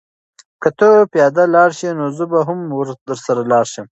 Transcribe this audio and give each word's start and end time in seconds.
که 0.61 0.69
ته 0.79 0.87
پیاده 1.13 1.43
لاړ 1.55 1.69
شې 1.79 1.89
نو 1.97 2.05
زه 2.17 2.25
به 2.31 2.39
هم 2.47 2.59
درسره 3.07 3.41
لاړ 3.51 3.65
شم. 3.73 3.85